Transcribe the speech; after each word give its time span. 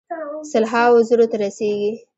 سل 0.51 0.63
هاوو 0.71 1.05
زرو 1.07 1.25
ته 1.31 1.35
رسیږي. 1.43 1.91